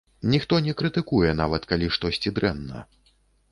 [0.33, 2.85] Ніхто не крытыкуе, нават калі штосьці дрэнна.